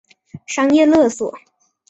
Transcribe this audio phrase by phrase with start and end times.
[0.47, 1.31] 商业勒索